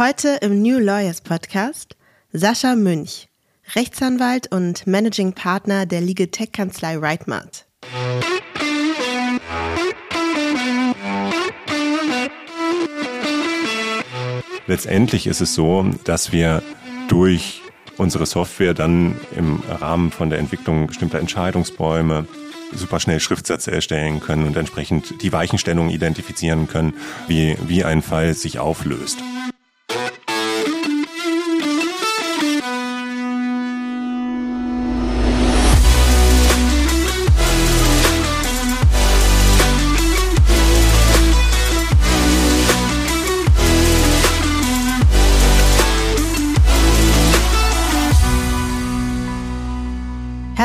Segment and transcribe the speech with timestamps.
[0.00, 1.94] Heute im New Lawyers Podcast
[2.32, 3.28] Sascha Münch,
[3.74, 7.66] Rechtsanwalt und Managing Partner der Legal Tech Kanzlei Rightmart.
[14.66, 16.62] Letztendlich ist es so, dass wir
[17.08, 17.60] durch
[17.98, 22.26] unsere Software dann im Rahmen von der Entwicklung bestimmter Entscheidungsbäume
[22.72, 26.94] super schnell Schriftsätze erstellen können und entsprechend die Weichenstellungen identifizieren können,
[27.28, 29.18] wie, wie ein Fall sich auflöst.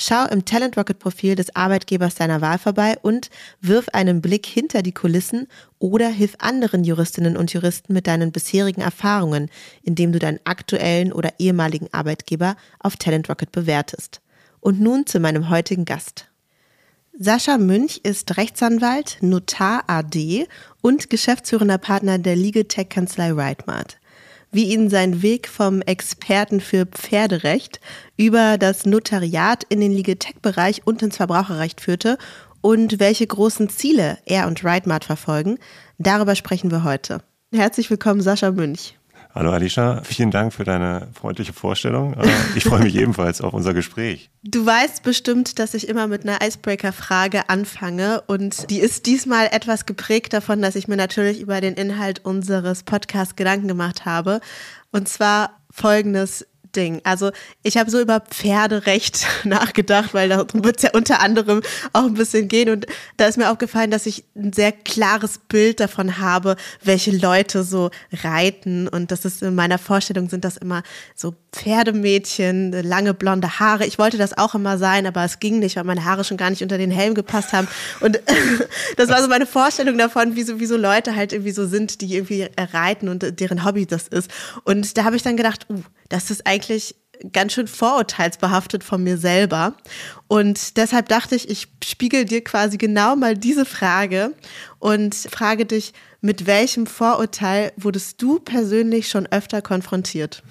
[0.00, 4.82] Schau im Talent Rocket Profil des Arbeitgebers deiner Wahl vorbei und wirf einen Blick hinter
[4.82, 5.48] die Kulissen
[5.80, 9.50] oder hilf anderen Juristinnen und Juristen mit deinen bisherigen Erfahrungen,
[9.82, 14.20] indem du deinen aktuellen oder ehemaligen Arbeitgeber auf Talent Rocket bewertest.
[14.60, 16.26] Und nun zu meinem heutigen Gast.
[17.18, 20.46] Sascha Münch ist Rechtsanwalt, Notar AD
[20.80, 23.98] und geschäftsführender Partner der Legal Tech Kanzlei Rightmart
[24.50, 27.80] wie ihn sein Weg vom Experten für Pferderecht
[28.16, 32.18] über das Notariat in den Legal-Tech-Bereich und ins Verbraucherrecht führte
[32.60, 35.58] und welche großen Ziele er und Rightmart verfolgen.
[35.98, 37.22] Darüber sprechen wir heute.
[37.52, 38.97] Herzlich willkommen, Sascha Münch.
[39.38, 42.14] Hallo Alicia, vielen Dank für deine freundliche Vorstellung.
[42.14, 44.30] Äh, ich freue mich ebenfalls auf unser Gespräch.
[44.42, 49.86] Du weißt bestimmt, dass ich immer mit einer Icebreaker-Frage anfange und die ist diesmal etwas
[49.86, 54.40] geprägt davon, dass ich mir natürlich über den Inhalt unseres Podcasts Gedanken gemacht habe.
[54.90, 57.00] Und zwar folgendes Ding.
[57.04, 57.30] Also
[57.62, 61.62] ich habe so über Pferderecht nachgedacht, weil darum wird es ja unter anderem
[61.92, 62.70] auch ein bisschen gehen.
[62.70, 62.86] Und
[63.16, 67.90] da ist mir aufgefallen, dass ich ein sehr klares Bild davon habe, welche Leute so
[68.22, 68.88] reiten.
[68.88, 70.82] Und das ist in meiner Vorstellung sind das immer
[71.14, 73.86] so Pferdemädchen, lange blonde Haare.
[73.86, 76.50] Ich wollte das auch immer sein, aber es ging nicht, weil meine Haare schon gar
[76.50, 77.68] nicht unter den Helm gepasst haben.
[78.00, 78.20] Und
[78.96, 82.00] das war so meine Vorstellung davon, wie so, wie so Leute halt irgendwie so sind,
[82.00, 84.30] die irgendwie reiten und deren Hobby das ist.
[84.64, 86.94] Und da habe ich dann gedacht, uh, das ist eigentlich
[87.32, 89.74] ganz schön vorurteilsbehaftet von mir selber.
[90.28, 94.34] Und deshalb dachte ich, ich spiegel dir quasi genau mal diese Frage
[94.78, 100.42] und frage dich, mit welchem Vorurteil wurdest du persönlich schon öfter konfrontiert?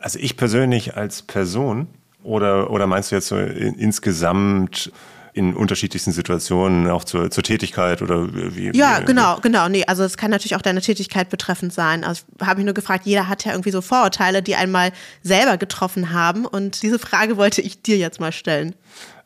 [0.00, 1.86] Also ich persönlich als Person
[2.22, 4.90] oder, oder meinst du jetzt so insgesamt
[5.32, 8.76] in unterschiedlichsten Situationen auch zur, zur Tätigkeit oder wie?
[8.76, 9.68] Ja, wie, genau, genau.
[9.68, 12.02] Nee, also es kann natürlich auch deine Tätigkeit betreffend sein.
[12.02, 14.90] Also habe ich nur gefragt, jeder hat ja irgendwie so Vorurteile, die einmal
[15.22, 16.46] selber getroffen haben.
[16.46, 18.74] Und diese Frage wollte ich dir jetzt mal stellen.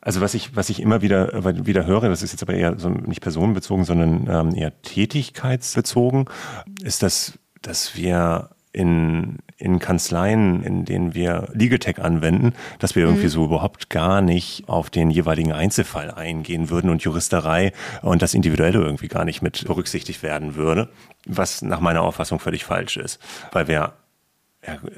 [0.01, 2.91] Also was ich, was ich immer wieder, wieder höre, das ist jetzt aber eher so
[2.91, 6.27] nicht personenbezogen, sondern ähm, eher tätigkeitsbezogen,
[6.83, 13.05] ist, dass, dass wir in, in Kanzleien, in denen wir Legal Tech anwenden, dass wir
[13.05, 13.31] irgendwie mhm.
[13.31, 17.73] so überhaupt gar nicht auf den jeweiligen Einzelfall eingehen würden und Juristerei
[18.03, 20.89] und das Individuelle irgendwie gar nicht mit berücksichtigt werden würde,
[21.27, 23.21] was nach meiner Auffassung völlig falsch ist,
[23.53, 23.93] weil wir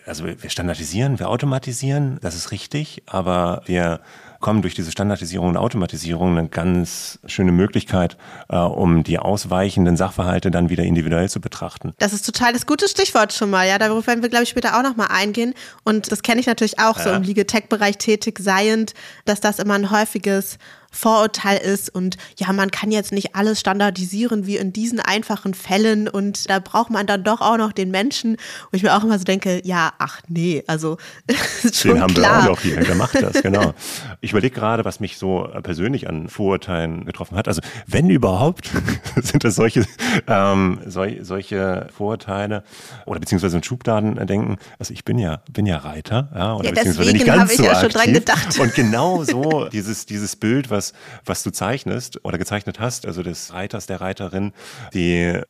[0.06, 4.00] also wir standardisieren, wir automatisieren, das ist richtig, aber wir
[4.46, 8.16] kommen durch diese Standardisierung und Automatisierung eine ganz schöne Möglichkeit,
[8.48, 11.94] äh, um die ausweichenden Sachverhalte dann wieder individuell zu betrachten.
[11.98, 13.76] Das ist total das gute Stichwort schon mal, ja.
[13.80, 15.52] Darauf werden wir, glaube ich, später auch nochmal eingehen.
[15.82, 17.02] Und das kenne ich natürlich auch ja.
[17.02, 20.58] so im Legal-Tech-Bereich tätig seiend, dass das immer ein häufiges
[20.96, 26.08] Vorurteil ist und ja, man kann jetzt nicht alles standardisieren wie in diesen einfachen Fällen
[26.08, 28.36] und da braucht man dann doch auch noch den Menschen,
[28.70, 30.96] wo ich mir auch immer so denke, ja, ach nee, also
[31.62, 32.44] ist schon Den haben klar.
[32.44, 33.74] wir auch noch hier, der macht das, genau.
[34.20, 37.48] Ich überlege gerade, was mich so persönlich an Vorurteilen getroffen hat.
[37.48, 38.70] Also wenn überhaupt,
[39.22, 39.86] sind das solche,
[40.26, 42.64] ähm, sol solche Vorurteile
[43.04, 44.56] oder beziehungsweise ein Schubladendenken.
[44.78, 47.64] Also ich bin ja, bin ja Reiter, ja, oder ja, beziehungsweise nicht ganz ich so
[47.64, 47.92] ja aktiv.
[47.92, 48.58] schon dran gedacht.
[48.58, 50.85] Und genau so dieses, dieses Bild, was,
[51.24, 54.52] was du zeichnest oder gezeichnet hast, also des Reiters, der Reiterin,
[54.92, 55.40] die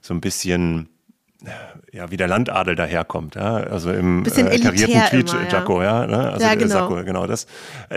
[0.00, 0.88] so ein bisschen
[1.92, 6.02] ja, wie der Landadel daherkommt, ja, also im äh, karierten Tweet-Jacko, ja.
[6.02, 6.32] ja, ne?
[6.32, 6.68] also ja, genau.
[6.68, 7.46] Sakko, genau das.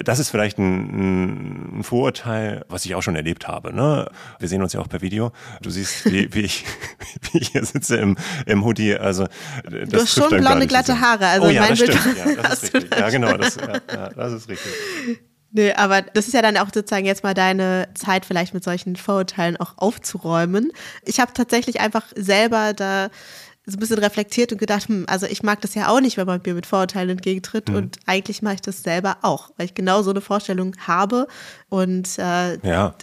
[0.05, 3.75] Das ist vielleicht ein, ein, Vorurteil, was ich auch schon erlebt habe.
[3.75, 4.09] Ne?
[4.39, 5.31] Wir sehen uns ja auch per Video.
[5.61, 6.65] Du siehst, wie, wie, ich,
[7.31, 8.95] wie ich hier sitze im, im Hoodie.
[8.95, 9.27] Also
[9.63, 11.27] das du hast schon blonde, glatte Haare.
[11.27, 12.17] Also oh ja, mein das Bild stimmt.
[12.25, 12.99] Ja, das ist richtig.
[12.99, 14.71] Ja, genau, das, ja, das ist richtig.
[15.53, 18.95] Nee, aber das ist ja dann auch sozusagen jetzt mal deine Zeit, vielleicht mit solchen
[18.95, 20.71] Vorurteilen auch aufzuräumen.
[21.05, 23.09] Ich habe tatsächlich einfach selber da
[23.65, 26.27] so ein bisschen reflektiert und gedacht, hm, also ich mag das ja auch nicht, wenn
[26.27, 27.75] man mir mit Vorurteilen entgegentritt mhm.
[27.75, 31.27] und eigentlich mache ich das selber auch, weil ich genau so eine Vorstellung habe
[31.69, 32.93] und äh, ja.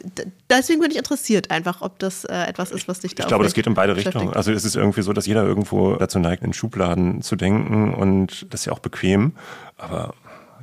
[0.50, 3.44] deswegen bin ich interessiert einfach, ob das äh, etwas ist, was dich da Ich glaube,
[3.44, 4.34] das geht in beide Richtungen.
[4.34, 8.46] Also es ist irgendwie so, dass jeder irgendwo dazu neigt, in Schubladen zu denken und
[8.50, 9.32] das ist ja auch bequem,
[9.78, 10.12] aber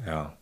[0.06, 0.37] ja,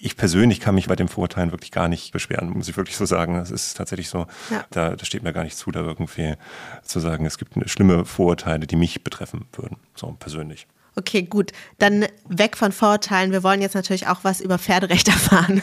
[0.00, 3.04] ich persönlich kann mich bei dem Vorurteilen wirklich gar nicht beschweren, muss ich wirklich so
[3.04, 3.34] sagen.
[3.34, 4.64] Das ist tatsächlich so, ja.
[4.70, 6.34] da, da steht mir gar nicht zu, da irgendwie
[6.82, 10.66] zu sagen, es gibt schlimme Vorurteile, die mich betreffen würden, so persönlich.
[11.00, 11.52] Okay, gut.
[11.78, 13.32] Dann weg von Vorurteilen.
[13.32, 15.62] Wir wollen jetzt natürlich auch was über Pferderecht erfahren.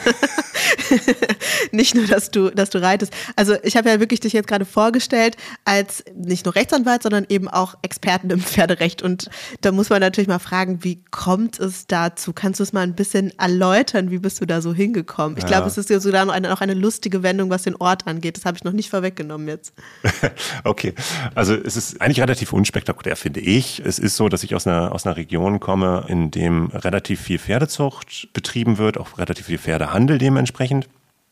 [1.70, 3.12] nicht nur, dass du, dass du reitest.
[3.36, 7.46] Also ich habe ja wirklich dich jetzt gerade vorgestellt als nicht nur Rechtsanwalt, sondern eben
[7.46, 9.00] auch Experten im Pferderecht.
[9.00, 9.30] Und
[9.60, 12.32] da muss man natürlich mal fragen, wie kommt es dazu?
[12.32, 14.10] Kannst du es mal ein bisschen erläutern?
[14.10, 15.36] Wie bist du da so hingekommen?
[15.36, 15.50] Ich ja.
[15.50, 18.36] glaube, es ist ja sogar noch eine, noch eine lustige Wendung, was den Ort angeht.
[18.36, 19.72] Das habe ich noch nicht vorweggenommen jetzt.
[20.64, 20.94] okay,
[21.36, 23.80] also es ist eigentlich relativ unspektakulär, finde ich.
[23.84, 25.27] Es ist so, dass ich aus einer, aus einer Region
[25.60, 30.88] komme, in dem relativ viel Pferdezucht betrieben wird, auch relativ viel Pferdehandel dementsprechend.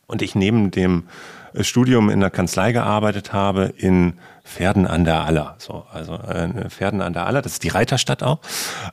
[0.07, 1.03] Und ich neben dem
[1.61, 4.13] Studium in der Kanzlei gearbeitet habe in
[4.47, 5.55] Pferden an der Aller.
[5.57, 8.39] So, also äh, Pferden an der Aller, das ist die Reiterstadt auch.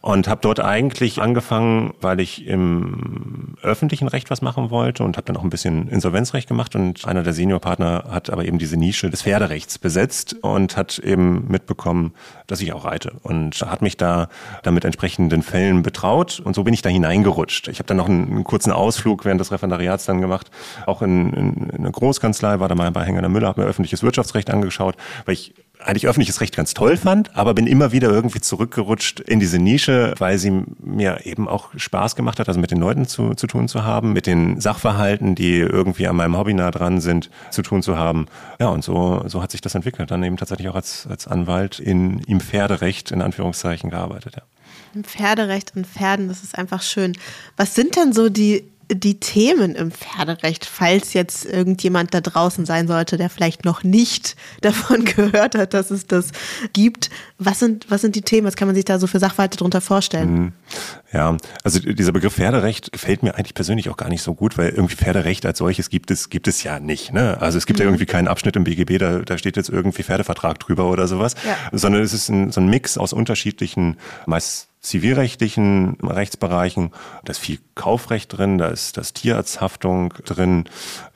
[0.00, 5.26] Und habe dort eigentlich angefangen, weil ich im öffentlichen Recht was machen wollte und habe
[5.26, 6.75] dann auch ein bisschen Insolvenzrecht gemacht.
[6.75, 11.46] Und einer der Seniorpartner hat aber eben diese Nische des Pferderechts besetzt und hat eben
[11.49, 12.12] mitbekommen,
[12.46, 13.12] dass ich auch reite.
[13.22, 14.28] Und hat mich da
[14.64, 16.40] damit entsprechenden Fällen betraut.
[16.44, 17.69] Und so bin ich da hineingerutscht.
[17.69, 20.50] Ich habe dann noch einen, einen, kurzen Ausflug während des Referendariats dann gemacht,
[20.87, 24.02] auch in, in, in eine Großkanzlei, war da mal bei Hänger Müller, habe mir öffentliches
[24.02, 25.54] Wirtschaftsrecht angeschaut, weil ich
[25.84, 30.14] eigentlich öffentliches Recht ganz toll fand, aber bin immer wieder irgendwie zurückgerutscht in diese Nische,
[30.18, 33.68] weil sie mir eben auch Spaß gemacht hat, also mit den Leuten zu, zu tun
[33.68, 37.82] zu haben, mit den Sachverhalten, die irgendwie an meinem Hobby nah dran sind, zu tun
[37.82, 38.26] zu haben.
[38.58, 40.10] Ja, und so, so hat sich das entwickelt.
[40.10, 44.42] Dann eben tatsächlich auch als, als Anwalt in, im Pferderecht in Anführungszeichen gearbeitet, ja.
[44.94, 47.18] Im Pferderecht und Pferden, das ist einfach schön.
[47.56, 52.86] Was sind denn so die die Themen im Pferderecht, falls jetzt irgendjemand da draußen sein
[52.86, 56.31] sollte, der vielleicht noch nicht davon gehört hat, dass es das
[56.72, 57.10] gibt.
[57.38, 58.46] Was sind, was sind die Themen?
[58.46, 60.32] Was kann man sich da so für Sachverhalte darunter vorstellen?
[60.32, 60.52] Mhm.
[61.12, 64.70] Ja, also dieser Begriff Pferderecht gefällt mir eigentlich persönlich auch gar nicht so gut, weil
[64.70, 67.12] irgendwie Pferderecht als solches gibt es, gibt es ja nicht.
[67.12, 67.40] Ne?
[67.40, 67.84] Also es gibt mhm.
[67.84, 71.34] ja irgendwie keinen Abschnitt im BGB, da, da steht jetzt irgendwie Pferdevertrag drüber oder sowas,
[71.46, 71.56] ja.
[71.72, 73.96] sondern es ist ein, so ein Mix aus unterschiedlichen,
[74.26, 76.92] meist zivilrechtlichen Rechtsbereichen.
[77.25, 80.64] Da ist viel Kaufrecht drin, da ist das Tierarzthaftung drin,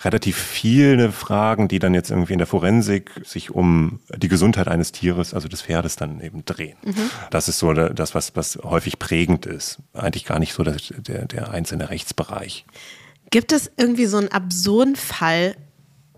[0.03, 4.93] relativ viele Fragen, die dann jetzt irgendwie in der Forensik sich um die Gesundheit eines
[4.93, 6.79] Tieres, also des Pferdes, dann eben drehen.
[6.85, 7.11] Mhm.
[7.31, 9.79] Das ist so das, was, was häufig prägend ist.
[9.93, 12.65] Eigentlich gar nicht so der, der, der einzelne Rechtsbereich.
[13.31, 15.55] Gibt es irgendwie so einen absurden Fall,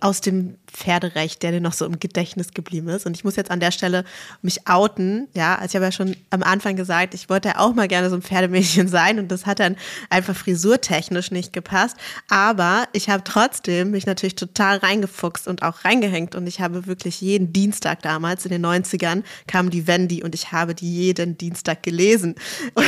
[0.01, 3.07] aus dem Pferderecht, der dir noch so im Gedächtnis geblieben ist.
[3.07, 4.05] Und ich muss jetzt an der Stelle
[4.43, 5.29] mich outen.
[5.35, 8.11] Ja, also ich habe ja schon am Anfang gesagt, ich wollte ja auch mal gerne
[8.11, 9.77] so ein Pferdemädchen sein und das hat dann
[10.09, 11.97] einfach frisurtechnisch nicht gepasst.
[12.29, 17.21] Aber ich habe trotzdem mich natürlich total reingefuchst und auch reingehängt und ich habe wirklich
[17.21, 21.83] jeden Dienstag damals in den 90ern kam die Wendy und ich habe die jeden Dienstag
[21.83, 22.35] gelesen.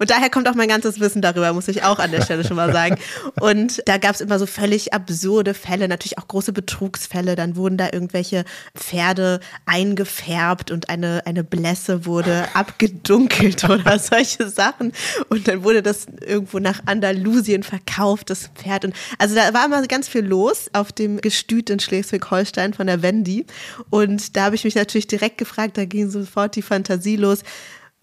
[0.00, 2.56] Und daher kommt auch mein ganzes Wissen darüber, muss ich auch an der Stelle schon
[2.56, 2.96] mal sagen.
[3.40, 6.52] Und da gab es immer so völlig absurde Fälle, natürlich auch große
[6.84, 7.34] Betrugsfälle.
[7.34, 8.44] Dann wurden da irgendwelche
[8.74, 14.92] Pferde eingefärbt und eine, eine Blässe wurde abgedunkelt oder solche Sachen.
[15.28, 18.84] Und dann wurde das irgendwo nach Andalusien verkauft, das Pferd.
[18.84, 23.02] Und also da war immer ganz viel los auf dem Gestüt in Schleswig-Holstein von der
[23.02, 23.46] Wendy.
[23.90, 27.40] Und da habe ich mich natürlich direkt gefragt, da ging sofort die Fantasie los.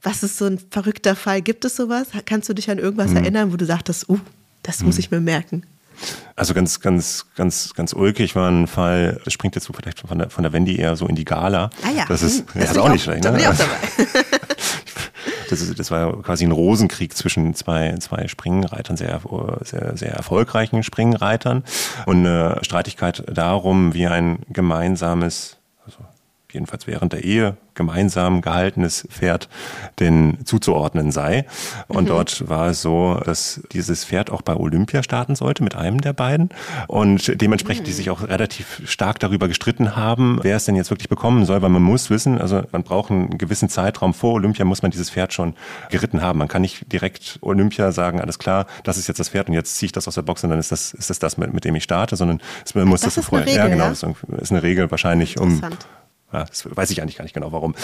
[0.02, 1.44] Was ist so ein verrückter Fall?
[1.44, 2.08] Gibt es sowas?
[2.26, 3.18] Kannst du dich an irgendwas mhm.
[3.18, 4.20] erinnern, wo du sagtest, uh,
[4.64, 5.64] das muss ich mir merken?
[6.36, 10.18] Also ganz, ganz, ganz, ganz ulkig war ein Fall, das springt jetzt so vielleicht von
[10.18, 11.70] der, von der Wendy eher so in die Gala.
[11.84, 12.06] Ah ja.
[12.08, 13.24] Das ist, hm, das ja, ist auch, auch nicht schlecht.
[13.24, 13.30] Ne?
[13.30, 14.22] Da bin ich auch dabei.
[15.50, 19.22] das, ist, das war quasi ein Rosenkrieg zwischen zwei, zwei Springreitern, sehr,
[19.62, 21.64] sehr, sehr erfolgreichen Springreitern
[22.06, 25.58] und eine Streitigkeit darum, wie ein gemeinsames,
[26.54, 29.50] jedenfalls während der Ehe gemeinsam gehaltenes Pferd
[30.00, 31.46] denn zuzuordnen sei.
[31.88, 32.08] Und mhm.
[32.08, 36.14] dort war es so, dass dieses Pferd auch bei Olympia starten sollte mit einem der
[36.14, 36.50] beiden.
[36.88, 37.86] Und dementsprechend mhm.
[37.86, 41.62] die sich auch relativ stark darüber gestritten haben, wer es denn jetzt wirklich bekommen soll,
[41.62, 45.10] weil man muss wissen, also man braucht einen gewissen Zeitraum vor Olympia, muss man dieses
[45.10, 45.56] Pferd schon
[45.90, 46.40] geritten haben.
[46.40, 49.78] Man kann nicht direkt Olympia sagen, alles klar, das ist jetzt das Pferd und jetzt
[49.78, 51.66] ziehe ich das aus der Box und dann ist das, ist das das, mit, mit
[51.66, 52.42] dem ich starte, sondern
[52.74, 53.48] man muss das, das vorher.
[53.48, 53.90] Regel, ja, genau, ja?
[53.90, 54.04] das
[54.42, 55.62] ist eine Regel wahrscheinlich, um
[56.34, 57.76] ja, das weiß ich eigentlich gar nicht genau warum.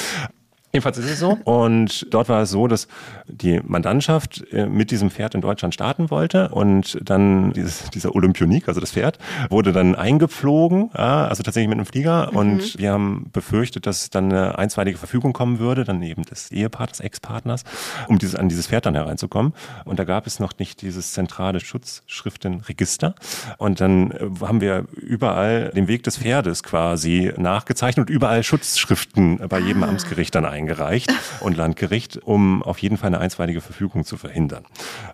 [0.74, 1.38] Jedenfalls ist es so.
[1.46, 2.90] Und dort war es so, dass
[3.26, 8.68] die Mandantschaft äh, mit diesem Pferd in Deutschland starten wollte und dann dieses, dieser Olympionik,
[8.68, 9.18] also das Pferd,
[9.50, 12.30] wurde dann eingeflogen, also tatsächlich mit einem Flieger.
[12.32, 12.38] Mhm.
[12.38, 17.00] Und wir haben befürchtet, dass dann eine einstweilige Verfügung kommen würde, dann eben des Ehepartners,
[17.00, 17.64] Ex-Partners,
[18.10, 19.54] um dieses, an dieses Pferd dann hereinzukommen.
[19.86, 23.16] Und da gab es noch nicht dieses zentrale Schutzschriftenregister.
[23.58, 29.40] Und dann äh, haben wir überall den Weg des Pferdes quasi nachgezeichnet und überall Schutzschriften
[29.48, 29.88] bei jedem ah.
[29.88, 34.66] Amtsgericht dann eingetragen eingereicht und Landgericht, um auf jeden Fall eine einstweilige Verfügung zu verhindern.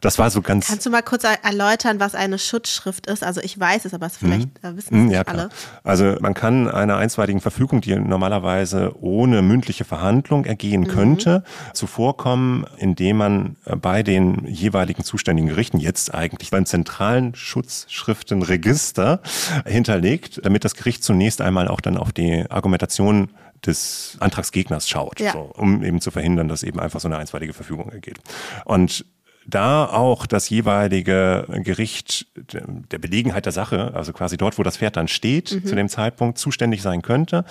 [0.01, 0.67] Das war so ganz.
[0.67, 3.23] Kannst du mal kurz erläutern, was eine Schutzschrift ist?
[3.23, 4.77] Also ich weiß es, aber es vielleicht mhm.
[4.77, 5.49] wissen es nicht ja, alle.
[5.83, 10.87] Also man kann einer einstweiligen Verfügung, die normalerweise ohne mündliche Verhandlung ergehen mhm.
[10.87, 19.21] könnte, zuvorkommen, indem man bei den jeweiligen zuständigen Gerichten, jetzt eigentlich beim zentralen Schutzschriftenregister
[19.65, 23.29] hinterlegt, damit das Gericht zunächst einmal auch dann auf die Argumentation
[23.65, 25.31] des Antragsgegners schaut, ja.
[25.31, 28.19] so, um eben zu verhindern, dass eben einfach so eine einstweilige Verfügung ergeht.
[28.65, 29.05] Und
[29.45, 34.97] da auch das jeweilige Gericht der Belegenheit der Sache, also quasi dort, wo das Pferd
[34.97, 35.65] dann steht, mhm.
[35.65, 37.45] zu dem Zeitpunkt zuständig sein könnte,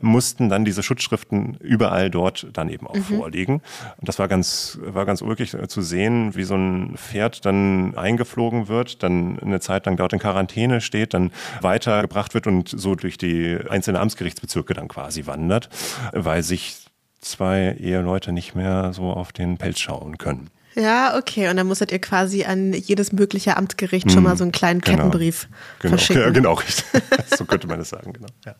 [0.00, 3.02] mussten dann diese Schutzschriften überall dort dann eben auch mhm.
[3.02, 3.54] vorliegen.
[3.96, 8.68] Und das war ganz, war ganz ulkig zu sehen, wie so ein Pferd dann eingeflogen
[8.68, 13.18] wird, dann eine Zeit lang dort in Quarantäne steht, dann weitergebracht wird und so durch
[13.18, 15.68] die einzelnen Amtsgerichtsbezirke dann quasi wandert,
[16.12, 16.76] weil sich
[17.20, 20.50] zwei Eheleute nicht mehr so auf den Pelz schauen können.
[20.74, 21.48] Ja, okay.
[21.48, 24.80] Und dann musstet ihr quasi an jedes mögliche Amtsgericht hm, schon mal so einen kleinen
[24.80, 24.96] genau.
[24.96, 25.48] Kettenbrief
[25.80, 25.96] genau.
[25.96, 26.22] verschicken.
[26.22, 26.84] Ja, genau, richtig.
[27.36, 28.28] so könnte man es sagen, genau.
[28.44, 28.54] Ja.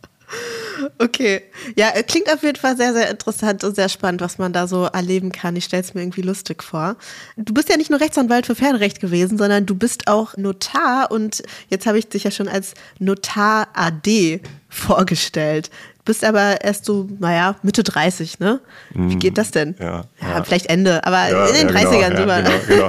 [0.99, 1.43] Okay.
[1.77, 4.85] Ja, klingt auf jeden Fall sehr, sehr interessant und sehr spannend, was man da so
[4.85, 5.57] erleben kann.
[5.57, 6.97] Ich stelle es mir irgendwie lustig vor.
[7.37, 11.43] Du bist ja nicht nur Rechtsanwalt für Pferderecht gewesen, sondern du bist auch Notar und
[11.69, 15.71] jetzt habe ich dich ja schon als Notar AD vorgestellt
[16.09, 18.61] bist aber erst so, naja, Mitte 30, ne?
[18.95, 19.19] Wie mhm.
[19.19, 19.77] geht das denn?
[19.79, 20.43] Ja, ja, ja.
[20.43, 22.89] vielleicht Ende, aber ja, in den 30ern genau, ja, genau,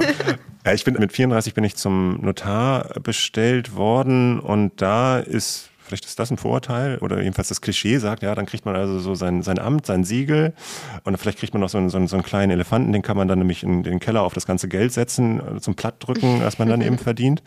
[0.74, 6.20] Ich bin mit 34 bin ich zum Notar bestellt worden und da ist Vielleicht ist
[6.20, 9.42] das ein Vorurteil oder jedenfalls das Klischee sagt, ja, dann kriegt man also so sein,
[9.42, 10.52] sein Amt, sein Siegel
[11.02, 13.16] und vielleicht kriegt man noch so einen, so, einen, so einen kleinen Elefanten, den kann
[13.16, 16.60] man dann nämlich in den Keller auf das ganze Geld setzen, äh, zum Plattdrücken, was
[16.60, 17.42] man dann eben verdient.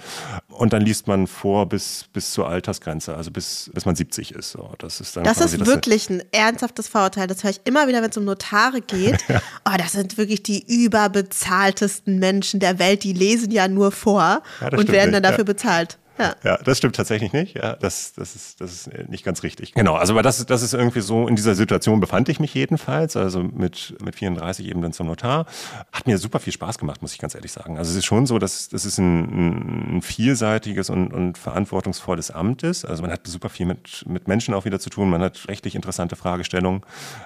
[0.50, 4.52] Und dann liest man vor bis, bis zur Altersgrenze, also bis, bis man 70 ist.
[4.52, 7.28] So, das ist, dann das ist das wirklich ein ernsthaftes Vorurteil.
[7.28, 9.24] Das höre ich immer wieder, wenn es um Notare geht.
[9.30, 9.42] ja.
[9.66, 13.06] Oh, das sind wirklich die überbezahltesten Menschen der Welt.
[13.06, 15.54] Die lesen ja nur vor ja, und werden dann dafür ja.
[15.54, 15.98] bezahlt.
[16.18, 16.36] Ja.
[16.44, 17.56] ja, das stimmt tatsächlich nicht.
[17.56, 19.74] Ja, das, das, ist, das ist nicht ganz richtig.
[19.74, 23.18] Genau, also aber das, das ist irgendwie so, in dieser Situation befand ich mich jedenfalls,
[23.18, 25.46] also mit, mit 34 eben dann zum Notar.
[25.92, 27.78] Hat mir super viel Spaß gemacht, muss ich ganz ehrlich sagen.
[27.78, 32.64] Also es ist schon so, dass das ist ein, ein vielseitiges und, und verantwortungsvolles Amt
[32.64, 32.86] ist.
[32.86, 35.76] Also man hat super viel mit, mit Menschen auch wieder zu tun, man hat rechtlich
[35.76, 36.82] interessante Fragestellungen.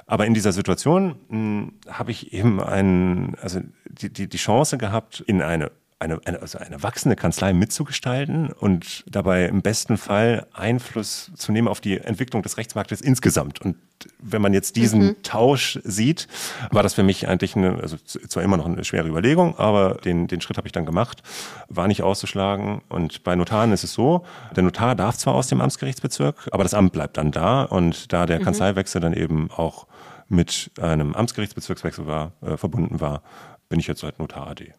[0.06, 5.42] Aber in dieser Situation habe ich eben einen, also die, die, die Chance gehabt, in
[5.42, 11.52] eine eine, eine, also eine wachsende Kanzlei mitzugestalten und dabei im besten Fall Einfluss zu
[11.52, 13.62] nehmen auf die Entwicklung des Rechtsmarktes insgesamt.
[13.62, 13.78] Und
[14.20, 15.16] wenn man jetzt diesen mhm.
[15.24, 16.28] Tausch sieht,
[16.70, 20.28] war das für mich eigentlich eine, also zwar immer noch eine schwere Überlegung, aber den,
[20.28, 21.24] den Schritt habe ich dann gemacht,
[21.68, 22.82] war nicht auszuschlagen.
[22.90, 24.24] Und bei Notaren ist es so,
[24.56, 27.64] der Notar darf zwar aus dem Amtsgerichtsbezirk, aber das Amt bleibt dann da.
[27.64, 28.44] Und da der mhm.
[28.44, 29.88] Kanzleiwechsel dann eben auch
[30.30, 33.24] mit einem Amtsgerichtsbezirkswechsel war, äh, verbunden war,
[33.70, 34.74] bin ich jetzt seit Notar AD.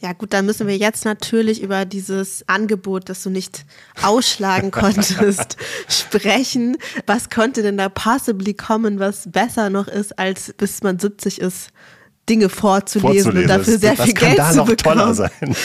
[0.00, 0.12] Ja.
[0.12, 3.64] Gut, dann müssen wir jetzt natürlich über dieses Angebot, das du nicht
[4.02, 5.56] ausschlagen konntest,
[5.88, 6.76] sprechen.
[7.06, 11.70] Was könnte denn da possibly kommen, was besser noch ist, als bis man 70 ist?
[12.28, 13.42] Dinge vorzulesen, vorzulesen.
[13.42, 14.76] und dafür sehr viel Geld zu bekommen.
[14.76, 15.56] Was kann da noch toller sein?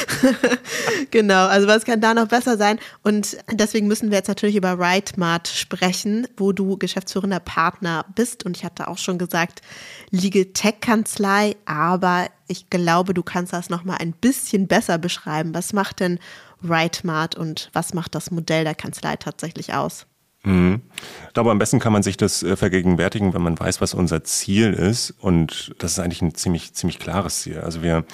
[1.12, 2.80] genau, also was kann da noch besser sein?
[3.02, 8.46] Und deswegen müssen wir jetzt natürlich über RightMart sprechen, wo du geschäftsführender Partner bist.
[8.46, 9.62] Und ich hatte auch schon gesagt,
[10.10, 15.54] Legal Tech Kanzlei, aber ich glaube, du kannst das noch mal ein bisschen besser beschreiben.
[15.54, 16.20] Was macht denn
[16.68, 20.08] RightMart und was macht das Modell der Kanzlei tatsächlich aus?
[20.44, 20.82] Mhm.
[21.28, 24.24] Ich glaube, am besten kann man sich das äh, vergegenwärtigen, wenn man weiß, was unser
[24.24, 25.12] Ziel ist.
[25.20, 27.60] Und das ist eigentlich ein ziemlich, ziemlich klares Ziel.
[27.60, 28.06] Also wir,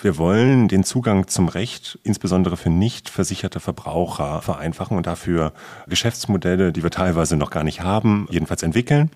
[0.00, 5.52] wir wollen den Zugang zum Recht, insbesondere für nicht versicherte Verbraucher, vereinfachen und dafür
[5.88, 9.10] Geschäftsmodelle, die wir teilweise noch gar nicht haben, jedenfalls entwickeln.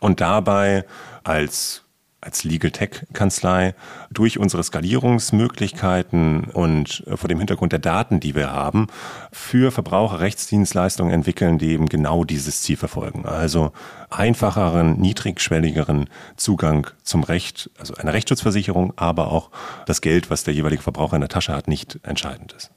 [0.00, 0.84] Und dabei
[1.24, 1.84] als
[2.20, 3.74] als Legal Tech Kanzlei
[4.10, 8.88] durch unsere Skalierungsmöglichkeiten und äh, vor dem Hintergrund der Daten, die wir haben,
[9.30, 13.24] für Verbraucherrechtsdienstleistungen entwickeln, die eben genau dieses Ziel verfolgen.
[13.24, 13.72] Also
[14.10, 19.50] einfacheren, niedrigschwelligeren Zugang zum Recht, also eine Rechtsschutzversicherung, aber auch
[19.86, 22.70] das Geld, was der jeweilige Verbraucher in der Tasche hat, nicht entscheidend ist.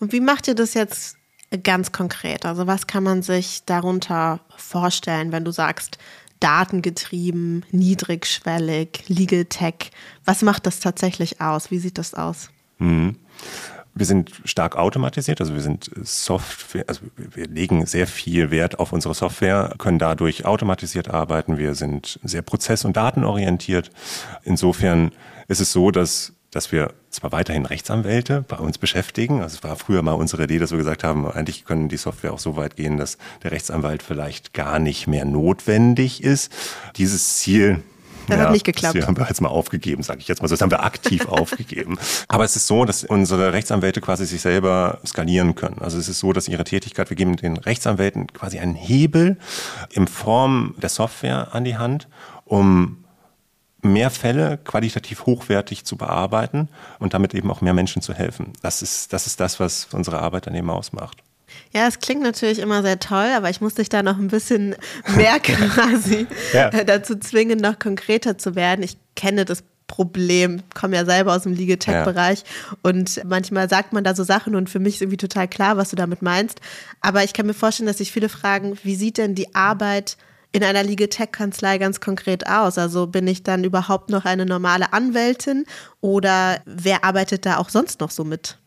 [0.00, 1.16] Und wie macht ihr das jetzt
[1.62, 2.46] ganz konkret?
[2.46, 5.98] Also was kann man sich darunter vorstellen, wenn du sagst,
[6.42, 9.90] datengetrieben, niedrigschwellig, Legal Tech.
[10.24, 11.70] Was macht das tatsächlich aus?
[11.70, 12.50] Wie sieht das aus?
[12.78, 13.16] Mhm.
[13.94, 18.92] Wir sind stark automatisiert, also wir sind Software, also wir legen sehr viel Wert auf
[18.92, 21.58] unsere Software, können dadurch automatisiert arbeiten.
[21.58, 23.90] Wir sind sehr prozess- und datenorientiert.
[24.44, 25.12] Insofern
[25.46, 29.42] ist es so, dass dass wir zwar weiterhin Rechtsanwälte bei uns beschäftigen.
[29.42, 32.32] Also es war früher mal unsere Idee, dass wir gesagt haben, eigentlich können die Software
[32.32, 36.52] auch so weit gehen, dass der Rechtsanwalt vielleicht gar nicht mehr notwendig ist.
[36.96, 37.82] Dieses Ziel
[38.28, 38.96] das ja, hat nicht geklappt.
[38.96, 40.48] Das haben wir jetzt mal aufgegeben, sage ich jetzt mal.
[40.48, 41.98] Das haben wir aktiv aufgegeben.
[42.28, 45.78] Aber es ist so, dass unsere Rechtsanwälte quasi sich selber skalieren können.
[45.80, 49.38] Also es ist so, dass ihre Tätigkeit, wir geben den Rechtsanwälten quasi einen Hebel
[49.90, 52.08] in Form der Software an die Hand,
[52.44, 53.01] um
[53.82, 58.52] mehr Fälle qualitativ hochwertig zu bearbeiten und damit eben auch mehr Menschen zu helfen.
[58.62, 61.18] Das ist das, ist das was unsere Arbeit dann eben ausmacht.
[61.72, 64.76] Ja, es klingt natürlich immer sehr toll, aber ich muss dich da noch ein bisschen
[65.16, 66.70] mehr quasi ja.
[66.70, 68.82] dazu zwingen, noch konkreter zu werden.
[68.82, 72.76] Ich kenne das Problem, komme ja selber aus dem Legal-Tech-Bereich ja.
[72.82, 75.90] und manchmal sagt man da so Sachen und für mich ist irgendwie total klar, was
[75.90, 76.60] du damit meinst.
[77.02, 80.16] Aber ich kann mir vorstellen, dass sich viele fragen, wie sieht denn die Arbeit
[80.52, 82.78] in einer Legal-Tech-Kanzlei ganz konkret aus?
[82.78, 85.64] Also bin ich dann überhaupt noch eine normale Anwältin
[86.00, 88.58] oder wer arbeitet da auch sonst noch so mit?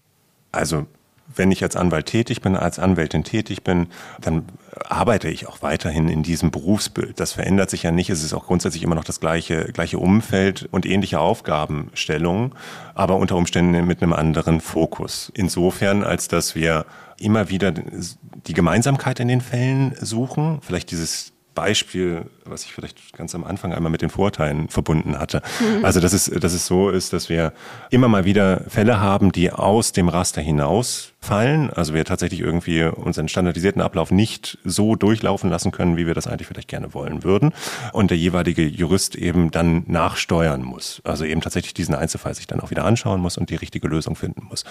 [0.51, 0.85] Also
[1.33, 3.87] wenn ich als Anwalt tätig bin, als Anwältin tätig bin,
[4.21, 4.45] dann
[4.87, 7.19] arbeite ich auch weiterhin in diesem Berufsbild.
[7.19, 8.09] Das verändert sich ja nicht.
[8.09, 12.53] Es ist auch grundsätzlich immer noch das gleiche, gleiche Umfeld und ähnliche Aufgabenstellungen,
[12.93, 15.31] aber unter Umständen mit einem anderen Fokus.
[15.33, 16.85] Insofern, als dass wir
[17.17, 23.33] immer wieder die Gemeinsamkeit in den Fällen suchen, vielleicht dieses Beispiel, was ich vielleicht ganz
[23.33, 25.41] am Anfang einmal mit den Vorteilen verbunden hatte.
[25.59, 25.85] Mhm.
[25.85, 27.53] Also, dass es, dass es so ist, dass wir
[27.89, 31.71] immer mal wieder Fälle haben, die aus dem Raster hinaus fallen.
[31.71, 36.27] Also wir tatsächlich irgendwie unseren standardisierten Ablauf nicht so durchlaufen lassen können, wie wir das
[36.27, 37.51] eigentlich vielleicht gerne wollen würden.
[37.91, 41.01] Und der jeweilige Jurist eben dann nachsteuern muss.
[41.03, 44.15] Also eben tatsächlich diesen Einzelfall sich dann auch wieder anschauen muss und die richtige Lösung
[44.15, 44.63] finden muss.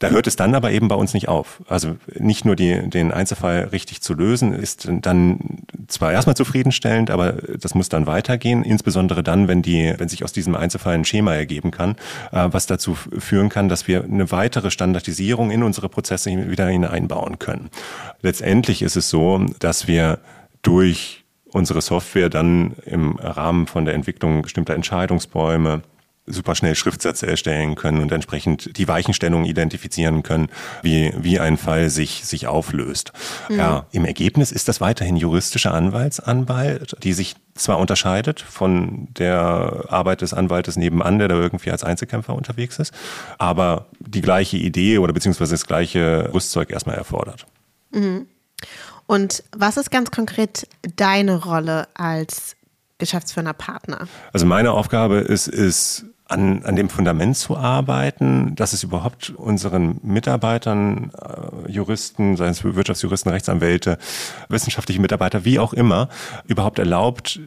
[0.00, 1.62] Da hört es dann aber eben bei uns nicht auf.
[1.68, 7.32] Also nicht nur die, den Einzelfall richtig zu lösen, ist dann zwar erstmal zufriedenstellend, aber
[7.32, 11.34] das muss dann weitergehen, insbesondere dann, wenn die, wenn sich aus diesem Einzelfall ein Schema
[11.34, 11.96] ergeben kann,
[12.30, 17.38] äh, was dazu führen kann, dass wir eine weitere Standardisierung in unsere Prozesse wieder hineinbauen
[17.38, 17.70] können.
[18.20, 20.18] Letztendlich ist es so, dass wir
[20.62, 25.82] durch unsere Software dann im Rahmen von der Entwicklung bestimmter Entscheidungsbäume
[26.26, 30.48] super schnell Schriftsätze erstellen können und entsprechend die Weichenstellungen identifizieren können,
[30.80, 33.12] wie, wie ein Fall sich, sich auflöst.
[33.48, 33.56] Mhm.
[33.56, 40.20] Ja, im Ergebnis ist das weiterhin juristische Anwaltsanwalt, die sich zwar unterscheidet von der Arbeit
[40.20, 42.94] des Anwaltes nebenan, der da irgendwie als Einzelkämpfer unterwegs ist,
[43.38, 47.46] aber die gleiche Idee oder beziehungsweise das gleiche Rüstzeug erstmal erfordert.
[47.90, 48.26] Mhm.
[49.06, 52.56] Und was ist ganz konkret deine Rolle als
[52.98, 54.06] geschäftsführender Partner?
[54.32, 60.00] Also meine Aufgabe ist, ist an, an dem Fundament zu arbeiten, dass es überhaupt unseren
[60.02, 63.98] Mitarbeitern, äh, Juristen, seien es Wirtschaftsjuristen, Rechtsanwälte,
[64.48, 66.08] wissenschaftliche Mitarbeiter, wie auch immer,
[66.46, 67.40] überhaupt erlaubt,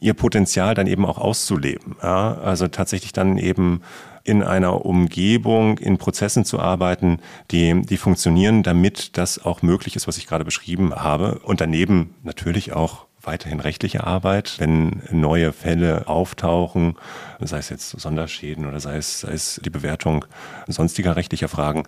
[0.00, 1.96] ihr Potenzial dann eben auch auszuleben.
[2.02, 2.34] Ja?
[2.34, 3.80] Also tatsächlich dann eben
[4.22, 10.08] in einer Umgebung, in Prozessen zu arbeiten, die, die funktionieren, damit das auch möglich ist,
[10.08, 11.40] was ich gerade beschrieben habe.
[11.44, 16.96] Und daneben natürlich auch weiterhin rechtliche Arbeit, wenn neue Fälle auftauchen,
[17.40, 20.24] sei es jetzt Sonderschäden oder sei es, sei es die Bewertung
[20.66, 21.84] sonstiger rechtlicher Fragen,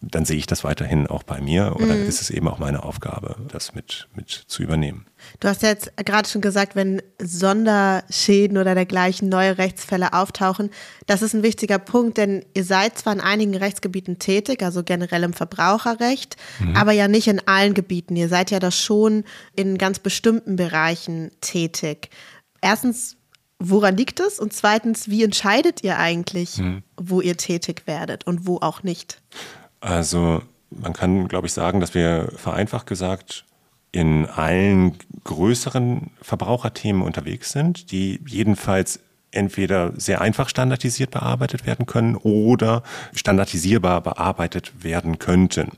[0.00, 2.06] dann sehe ich das weiterhin auch bei mir oder mhm.
[2.06, 5.06] ist es eben auch meine Aufgabe, das mit, mit zu übernehmen.
[5.40, 10.70] Du hast jetzt gerade schon gesagt, wenn Sonderschäden oder dergleichen neue Rechtsfälle auftauchen,
[11.06, 15.22] das ist ein wichtiger Punkt, denn ihr seid zwar in einigen Rechtsgebieten tätig, also generell
[15.22, 16.76] im Verbraucherrecht, mhm.
[16.76, 18.16] aber ja nicht in allen Gebieten.
[18.16, 22.10] Ihr seid ja da schon in ganz bestimmten Bereichen tätig.
[22.60, 23.16] Erstens,
[23.58, 24.38] woran liegt es?
[24.38, 26.82] Und zweitens, wie entscheidet ihr eigentlich, mhm.
[26.96, 29.22] wo ihr tätig werdet und wo auch nicht?
[29.80, 33.44] Also man kann, glaube ich, sagen, dass wir vereinfacht gesagt
[33.92, 42.16] in allen größeren Verbraucherthemen unterwegs sind, die jedenfalls entweder sehr einfach standardisiert bearbeitet werden können
[42.16, 42.82] oder
[43.14, 45.72] standardisierbar bearbeitet werden könnten.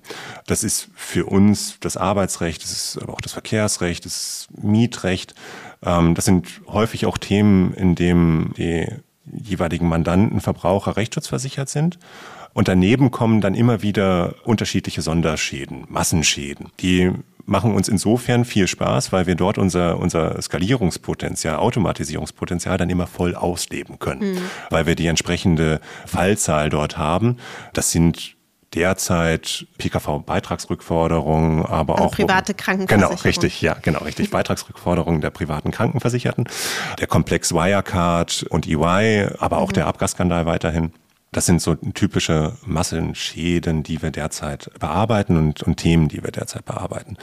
[0.46, 5.34] Das ist für uns das Arbeitsrecht, das ist aber auch das Verkehrsrecht, das Mietrecht.
[5.82, 8.87] Ähm, das sind häufig auch Themen, in denen die
[9.30, 11.98] jeweiligen Mandanten Verbraucher rechtsschutzversichert sind.
[12.59, 17.12] Und daneben kommen dann immer wieder unterschiedliche Sonderschäden, Massenschäden, die
[17.47, 23.37] machen uns insofern viel Spaß, weil wir dort unser, unser Skalierungspotenzial, Automatisierungspotenzial dann immer voll
[23.37, 24.40] ausleben können, mhm.
[24.71, 27.37] weil wir die entsprechende Fallzahl dort haben.
[27.75, 28.35] Das sind
[28.75, 33.16] derzeit PKV-Beitragsrückforderungen, aber also auch private Krankenversicherung.
[33.16, 34.31] Genau, richtig, ja, genau, richtig.
[34.31, 36.49] Beitragsrückforderungen der privaten Krankenversicherten,
[36.99, 39.75] der Komplex Wirecard und EY, aber auch mhm.
[39.75, 40.90] der Abgasskandal weiterhin.
[41.31, 46.64] Das sind so typische Massenschäden, die wir derzeit bearbeiten und, und Themen, die wir derzeit
[46.64, 47.17] bearbeiten.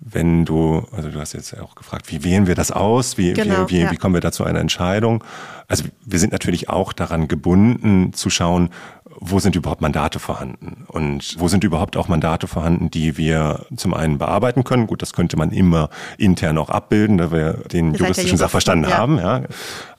[0.00, 3.18] Wenn du, also du hast jetzt auch gefragt, wie wählen wir das aus?
[3.18, 3.90] Wie, genau, wie, wie, ja.
[3.90, 5.22] wie kommen wir da zu einer Entscheidung?
[5.68, 8.70] Also wir sind natürlich auch daran gebunden zu schauen,
[9.24, 13.94] wo sind überhaupt Mandate vorhanden und wo sind überhaupt auch Mandate vorhanden, die wir zum
[13.94, 14.88] einen bearbeiten können.
[14.88, 18.98] Gut, das könnte man immer intern auch abbilden, da wir den juristischen Sachverstand ja.
[18.98, 19.42] haben, ja.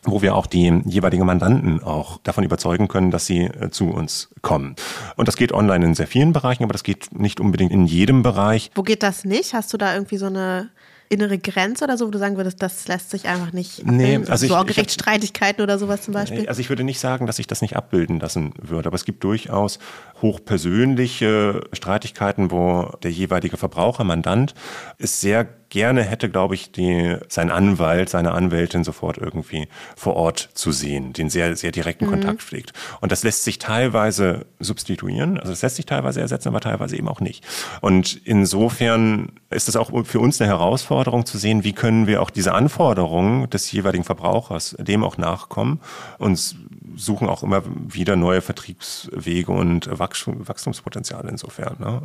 [0.04, 4.30] wo wir auch die jeweiligen Mandanten auch davon überzeugen können, dass sie äh, zu uns
[4.42, 4.76] kommen.
[5.16, 8.24] Und das geht online in sehr vielen Bereichen, aber das geht nicht unbedingt in jedem
[8.24, 8.72] Bereich.
[8.76, 9.54] Wo geht das nicht?
[9.54, 10.70] Hast du da irgendwie so eine
[11.14, 14.48] innere Grenze oder so, wo du sagen würdest, das lässt sich einfach nicht nee, also
[14.48, 16.48] Sorgerechtsstreitigkeiten oder sowas zum Beispiel?
[16.48, 19.24] Also ich würde nicht sagen, dass ich das nicht abbilden lassen würde, aber es gibt
[19.24, 19.80] durchaus
[20.22, 24.54] hochpersönliche Streitigkeiten, wo der jeweilige Verbraucher, Mandant,
[24.98, 30.50] es sehr gerne hätte, glaube ich, die, sein Anwalt, seine Anwältin sofort irgendwie vor Ort
[30.54, 32.12] zu sehen, den sehr, sehr direkten mhm.
[32.12, 32.74] Kontakt pflegt.
[33.02, 37.08] Und das lässt sich teilweise substituieren, also es lässt sich teilweise ersetzen, aber teilweise eben
[37.08, 37.44] auch nicht.
[37.82, 42.30] Und insofern ist es auch für uns eine Herausforderung zu sehen, wie können wir auch
[42.30, 45.80] diese Anforderungen des jeweiligen Verbrauchers dem auch nachkommen
[46.20, 46.56] und
[46.96, 51.78] suchen auch immer wieder neue Vertriebswege und Wachstumspotenziale insofern.
[51.80, 52.04] Ne?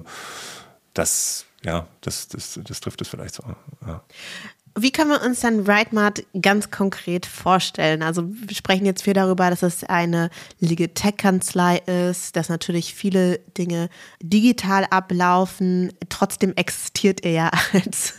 [0.99, 3.45] Das ja, das, das, das trifft es vielleicht so.
[3.87, 4.03] Ja.
[4.83, 8.03] Wie können wir uns dann RideMart ganz konkret vorstellen?
[8.03, 13.89] Also wir sprechen jetzt viel darüber, dass es eine Tech-Kanzlei ist, dass natürlich viele Dinge
[14.23, 15.93] digital ablaufen.
[16.09, 18.15] Trotzdem existiert er ja als,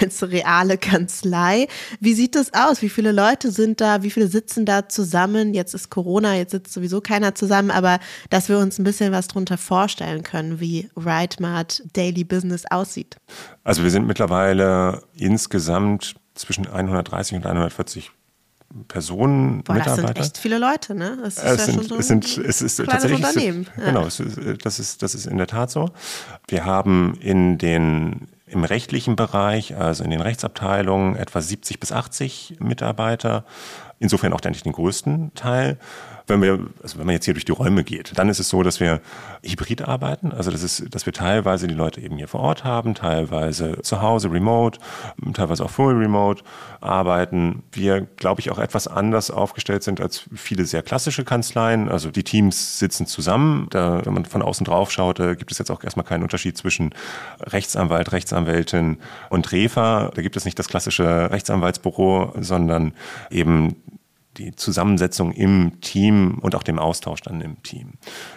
[0.00, 1.68] als reale Kanzlei.
[2.00, 2.82] Wie sieht das aus?
[2.82, 4.02] Wie viele Leute sind da?
[4.02, 5.54] Wie viele sitzen da zusammen?
[5.54, 7.98] Jetzt ist Corona, jetzt sitzt sowieso keiner zusammen, aber
[8.30, 13.16] dass wir uns ein bisschen was darunter vorstellen können, wie RideMart Daily Business aussieht.
[13.64, 18.10] Also wir sind mittlerweile insgesamt zwischen 130 und 140
[18.88, 20.02] Personen, Boah, Mitarbeiter.
[20.02, 21.16] Das sind echt viele Leute, ne?
[21.22, 23.66] Das ist es ja sind, schon so es sind, es ist tatsächlich, Unternehmen.
[23.76, 23.84] Ja.
[23.84, 24.20] Genau, ist,
[24.64, 25.90] das, ist, das ist in der Tat so.
[26.48, 32.56] Wir haben in den im rechtlichen Bereich, also in den Rechtsabteilungen, etwa 70 bis 80
[32.60, 33.44] Mitarbeiter.
[33.98, 35.78] Insofern auch eigentlich den größten Teil.
[36.26, 38.62] Wenn wir, also wenn man jetzt hier durch die Räume geht, dann ist es so,
[38.62, 39.00] dass wir
[39.44, 40.32] hybrid arbeiten.
[40.32, 44.00] Also das ist, dass wir teilweise die Leute eben hier vor Ort haben, teilweise zu
[44.00, 44.78] Hause remote,
[45.34, 46.42] teilweise auch full remote
[46.80, 47.62] arbeiten.
[47.72, 51.90] Wir, glaube ich, auch etwas anders aufgestellt sind als viele sehr klassische Kanzleien.
[51.90, 53.66] Also die Teams sitzen zusammen.
[53.70, 56.94] Da, wenn man von außen drauf schaut, gibt es jetzt auch erstmal keinen Unterschied zwischen
[57.40, 60.10] Rechtsanwalt, Rechtsanwältin und Refa.
[60.14, 62.94] Da gibt es nicht das klassische Rechtsanwaltsbüro, sondern
[63.30, 63.76] eben
[64.36, 67.92] die Zusammensetzung im Team und auch dem Austausch dann im Team.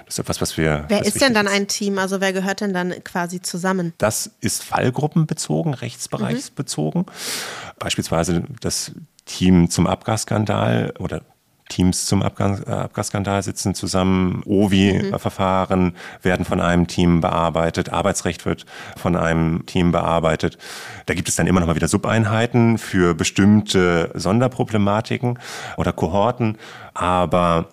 [0.06, 0.86] Das ist etwas, was wir.
[0.88, 1.98] Wer ist denn dann ein Team?
[1.98, 3.94] Also wer gehört denn dann quasi zusammen?
[3.98, 7.02] Das ist fallgruppenbezogen, rechtsbereichsbezogen.
[7.02, 7.80] Mhm.
[7.80, 8.92] Beispielsweise das
[9.26, 11.22] Team zum Abgasskandal oder
[11.70, 15.94] Teams zum Abgas, äh, Abgasskandal sitzen zusammen, OVI-Verfahren mhm.
[16.22, 20.58] werden von einem Team bearbeitet, Arbeitsrecht wird von einem Team bearbeitet.
[21.06, 25.40] Da gibt es dann immer noch mal wieder Subeinheiten für bestimmte Sonderproblematiken
[25.78, 26.58] oder Kohorten,
[26.94, 27.70] aber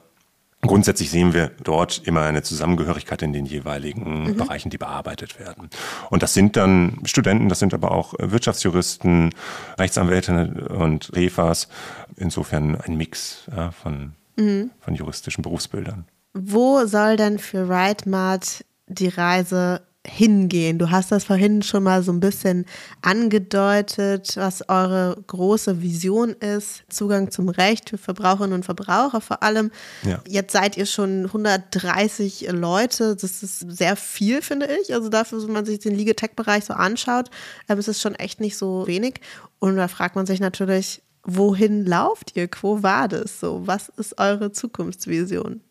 [0.66, 4.36] Grundsätzlich sehen wir dort immer eine Zusammengehörigkeit in den jeweiligen mhm.
[4.36, 5.68] Bereichen, die bearbeitet werden.
[6.10, 9.30] Und das sind dann Studenten, das sind aber auch Wirtschaftsjuristen,
[9.78, 11.68] Rechtsanwälte und Refas.
[12.16, 14.70] Insofern ein Mix ja, von, mhm.
[14.80, 16.06] von juristischen Berufsbildern.
[16.32, 20.78] Wo soll denn für RideMart die Reise hingehen?
[20.78, 22.66] Du hast das vorhin schon mal so ein bisschen
[23.02, 26.84] angedeutet, was eure große Vision ist.
[26.88, 29.70] Zugang zum Recht für Verbraucherinnen und Verbraucher vor allem.
[30.02, 30.20] Ja.
[30.28, 33.16] Jetzt seid ihr schon 130 Leute.
[33.16, 34.94] Das ist sehr viel, finde ich.
[34.94, 37.30] Also dafür, wenn man sich den Legal-Tech-Bereich so anschaut,
[37.68, 39.20] ähm, ist es schon echt nicht so wenig.
[39.58, 42.48] Und da fragt man sich natürlich, wohin lauft ihr?
[42.60, 43.66] Wo war das so?
[43.66, 45.62] Was ist eure Zukunftsvision?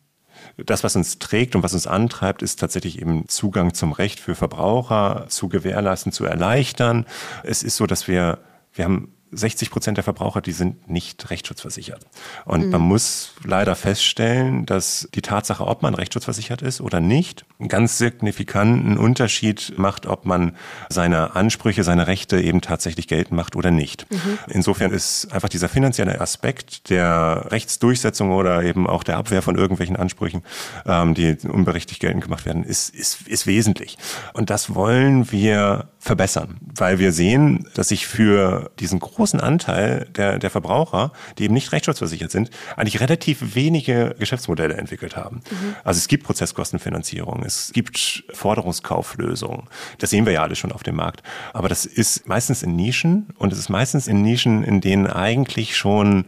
[0.57, 4.35] Das, was uns trägt und was uns antreibt, ist tatsächlich eben Zugang zum Recht für
[4.35, 7.05] Verbraucher zu gewährleisten, zu erleichtern.
[7.43, 8.39] Es ist so, dass wir,
[8.73, 12.05] wir haben 60 Prozent der Verbraucher, die sind nicht rechtsschutzversichert.
[12.45, 12.71] Und mhm.
[12.71, 17.97] man muss leider feststellen, dass die Tatsache, ob man rechtsschutzversichert ist oder nicht, einen ganz
[17.97, 20.55] signifikanten Unterschied macht, ob man
[20.89, 24.11] seine Ansprüche, seine Rechte eben tatsächlich geltend macht oder nicht.
[24.11, 24.39] Mhm.
[24.49, 29.95] Insofern ist einfach dieser finanzielle Aspekt der Rechtsdurchsetzung oder eben auch der Abwehr von irgendwelchen
[29.95, 30.43] Ansprüchen,
[30.85, 33.97] ähm, die unberechtigt geltend gemacht werden, ist, ist, ist wesentlich.
[34.33, 36.57] Und das wollen wir verbessern.
[36.75, 41.71] weil wir sehen, dass sich für diesen großen Anteil der, der Verbraucher, die eben nicht
[41.71, 45.37] rechtsschutzversichert sind, eigentlich relativ wenige Geschäftsmodelle entwickelt haben.
[45.49, 45.75] Mhm.
[45.83, 49.63] Also es gibt Prozesskostenfinanzierung, es gibt Forderungskauflösungen.
[49.99, 51.23] Das sehen wir ja alle schon auf dem Markt.
[51.53, 55.77] Aber das ist meistens in Nischen und es ist meistens in Nischen, in denen eigentlich
[55.77, 56.25] schon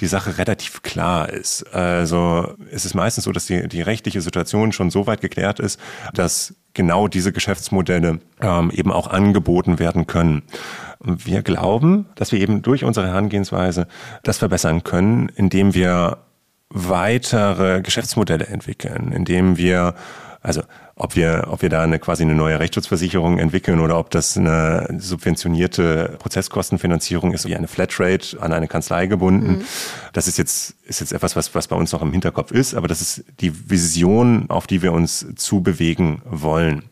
[0.00, 1.64] die Sache relativ klar ist.
[1.74, 5.80] Also es ist meistens so, dass die, die rechtliche Situation schon so weit geklärt ist,
[6.14, 10.42] dass genau diese Geschäftsmodelle ähm, eben auch angeboten werden können.
[11.00, 13.88] Wir glauben, dass wir eben durch unsere Herangehensweise
[14.22, 16.18] das verbessern können, indem wir
[16.70, 19.94] weitere Geschäftsmodelle entwickeln, indem wir
[20.40, 20.62] also
[20.98, 24.88] ob wir, ob wir da eine quasi eine neue Rechtsschutzversicherung entwickeln oder ob das eine
[24.98, 29.58] subventionierte Prozesskostenfinanzierung ist, wie eine Flatrate an eine Kanzlei gebunden.
[29.58, 29.64] Mhm.
[30.12, 32.88] Das ist jetzt, ist jetzt etwas, was, was bei uns noch im Hinterkopf ist, aber
[32.88, 36.82] das ist die Vision, auf die wir uns zubewegen wollen.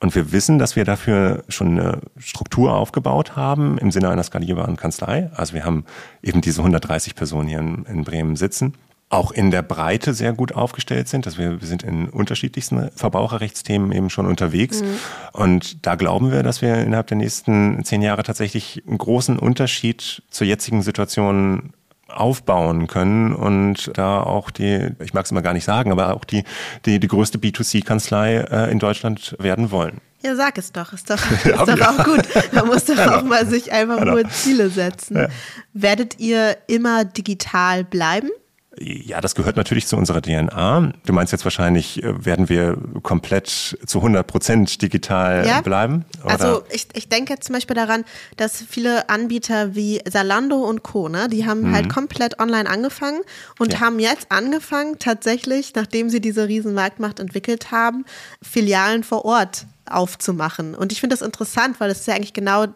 [0.00, 4.76] Und wir wissen, dass wir dafür schon eine Struktur aufgebaut haben im Sinne einer skalierbaren
[4.76, 5.30] Kanzlei.
[5.36, 5.84] Also wir haben
[6.20, 8.74] eben diese 130 Personen hier in, in Bremen sitzen
[9.12, 11.26] auch in der Breite sehr gut aufgestellt sind.
[11.26, 14.82] Dass wir, wir sind in unterschiedlichsten Verbraucherrechtsthemen eben schon unterwegs.
[14.82, 14.98] Mhm.
[15.32, 20.22] Und da glauben wir, dass wir innerhalb der nächsten zehn Jahre tatsächlich einen großen Unterschied
[20.30, 21.72] zur jetzigen Situation
[22.08, 26.24] aufbauen können und da auch die, ich mag es immer gar nicht sagen, aber auch
[26.24, 26.44] die,
[26.84, 30.02] die, die größte B2C-Kanzlei äh, in Deutschland werden wollen.
[30.22, 30.92] Ja, sag es doch.
[30.92, 32.22] Ist doch, ist ja, doch auch gut.
[32.52, 34.12] Man muss doch auch mal sich einfach genau.
[34.12, 35.16] nur Ziele setzen.
[35.16, 35.28] Ja.
[35.72, 38.30] Werdet ihr immer digital bleiben?
[38.78, 40.92] Ja, das gehört natürlich zu unserer DNA.
[41.04, 45.60] Du meinst jetzt wahrscheinlich, äh, werden wir komplett zu 100 Prozent digital ja.
[45.60, 46.06] bleiben?
[46.24, 46.32] Oder?
[46.32, 48.04] Also ich, ich denke zum Beispiel daran,
[48.38, 51.74] dass viele Anbieter wie Zalando und Co., ne, die haben mhm.
[51.74, 53.20] halt komplett online angefangen
[53.58, 53.80] und ja.
[53.80, 58.06] haben jetzt angefangen, tatsächlich, nachdem sie diese riesen Marktmacht entwickelt haben,
[58.40, 60.74] Filialen vor Ort aufzumachen.
[60.74, 62.66] Und ich finde das interessant, weil das ist ja eigentlich genau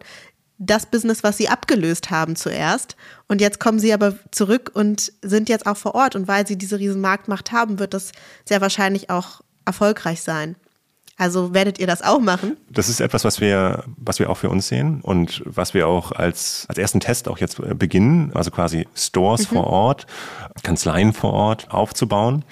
[0.59, 2.95] das Business, was sie abgelöst haben zuerst.
[3.27, 6.15] Und jetzt kommen sie aber zurück und sind jetzt auch vor Ort.
[6.15, 8.11] Und weil sie diese riesen Marktmacht haben, wird das
[8.45, 10.55] sehr wahrscheinlich auch erfolgreich sein.
[11.19, 12.57] Also werdet ihr das auch machen?
[12.69, 16.11] Das ist etwas, was wir, was wir auch für uns sehen und was wir auch
[16.11, 19.55] als, als ersten Test auch jetzt beginnen, also quasi Stores mhm.
[19.55, 20.05] vor Ort,
[20.61, 22.45] Kanzleien vor Ort aufzubauen,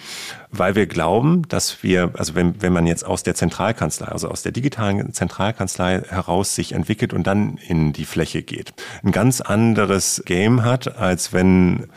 [0.50, 4.42] weil wir glauben, dass wir, also wenn, wenn man jetzt aus der Zentralkanzlei, also aus
[4.42, 8.74] der digitalen Zentralkanzlei heraus sich entwickelt und dann in die Fläche geht,
[9.04, 11.88] ein ganz anderes Game hat, als wenn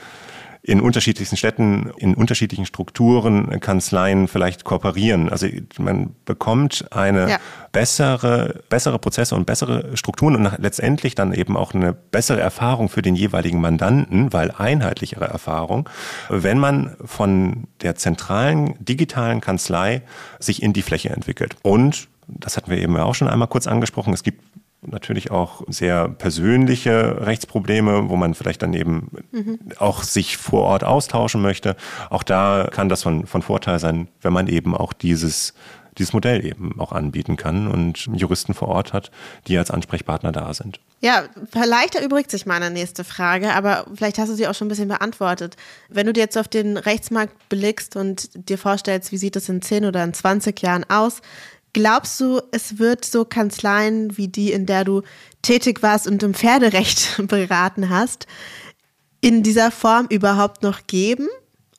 [0.68, 5.30] in unterschiedlichsten Städten, in unterschiedlichen Strukturen, Kanzleien vielleicht kooperieren.
[5.30, 7.38] Also man bekommt eine ja.
[7.72, 13.00] bessere, bessere Prozesse und bessere Strukturen und letztendlich dann eben auch eine bessere Erfahrung für
[13.00, 15.88] den jeweiligen Mandanten, weil einheitlichere Erfahrung,
[16.28, 20.02] wenn man von der zentralen digitalen Kanzlei
[20.38, 21.56] sich in die Fläche entwickelt.
[21.62, 24.12] Und das hatten wir eben auch schon einmal kurz angesprochen.
[24.12, 24.42] Es gibt
[24.82, 29.58] natürlich auch sehr persönliche Rechtsprobleme, wo man vielleicht dann eben mhm.
[29.78, 31.76] auch sich vor Ort austauschen möchte.
[32.10, 35.54] Auch da kann das von, von Vorteil sein, wenn man eben auch dieses
[35.98, 39.10] dieses Modell eben auch anbieten kann und Juristen vor Ort hat,
[39.46, 40.80] die als Ansprechpartner da sind.
[41.00, 44.70] Ja, vielleicht erübrigt sich meine nächste Frage, aber vielleicht hast du sie auch schon ein
[44.70, 45.56] bisschen beantwortet.
[45.88, 49.62] Wenn du dir jetzt auf den Rechtsmarkt blickst und dir vorstellst, wie sieht es in
[49.62, 51.20] 10 oder in 20 Jahren aus,
[51.72, 55.02] Glaubst du, es wird so Kanzleien wie die, in der du
[55.42, 58.26] tätig warst und im Pferderecht beraten hast,
[59.20, 61.28] in dieser Form überhaupt noch geben?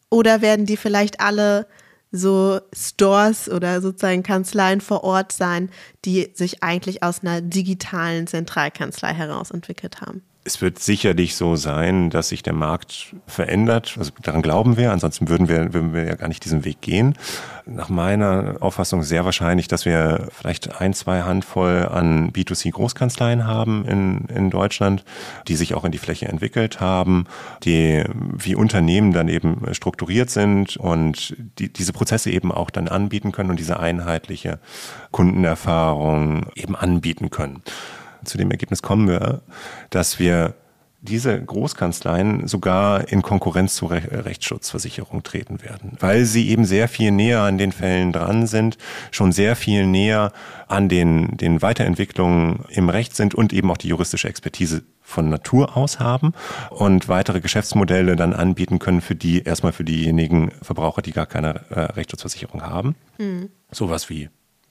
[0.09, 1.67] Oder werden die vielleicht alle
[2.11, 5.69] so Stores oder sozusagen Kanzleien vor Ort sein,
[6.05, 10.23] die sich eigentlich aus einer digitalen Zentralkanzlei heraus entwickelt haben?
[10.45, 13.95] Es wird sicherlich so sein, dass sich der Markt verändert.
[13.99, 17.15] Also daran glauben wir, ansonsten würden wir, würden wir ja gar nicht diesen Weg gehen.
[17.65, 24.25] Nach meiner Auffassung sehr wahrscheinlich, dass wir vielleicht ein, zwei Handvoll an B2C-Großkanzleien haben in,
[24.33, 25.03] in Deutschland,
[25.49, 27.25] die sich auch in die Fläche entwickelt haben,
[27.63, 33.33] die wie Unternehmen dann eben strukturiert sind und die, diese Prozesse eben auch dann anbieten
[33.33, 34.59] können und diese einheitliche
[35.11, 37.61] Kundenerfahrung eben anbieten können
[38.23, 39.41] zu dem Ergebnis kommen wir,
[39.89, 40.55] dass wir
[41.01, 47.41] diese Großkanzleien sogar in Konkurrenz zur Rechtsschutzversicherung treten werden, weil sie eben sehr viel näher
[47.41, 48.77] an den Fällen dran sind,
[49.11, 50.33] schon sehr viel näher
[50.67, 55.77] an den, den Weiterentwicklungen im Recht sind und eben auch die juristische Expertise von Natur
[55.77, 56.33] aus haben
[56.69, 61.61] und weitere Geschäftsmodelle dann anbieten können für die, erstmal für diejenigen Verbraucher, die gar keine
[61.69, 62.95] äh, Rechtsschutzversicherung haben.
[63.17, 63.49] Mhm.
[63.71, 64.29] Sowas wie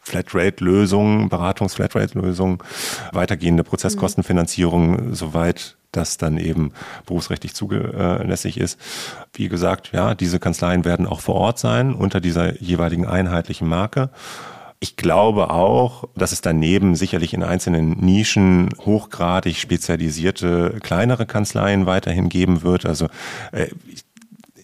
[0.08, 2.58] Flatrate-Lösungen, Beratungs-Flatrate-Lösungen,
[3.12, 6.72] weitergehende Prozesskostenfinanzierung, soweit das dann eben
[7.06, 8.78] berufsrechtlich zulässig ist.
[9.32, 14.10] Wie gesagt, ja, diese Kanzleien werden auch vor Ort sein unter dieser jeweiligen einheitlichen Marke.
[14.80, 22.28] Ich glaube auch, dass es daneben sicherlich in einzelnen Nischen hochgradig spezialisierte kleinere Kanzleien weiterhin
[22.28, 22.86] geben wird.
[22.86, 23.08] Also
[23.50, 23.68] äh,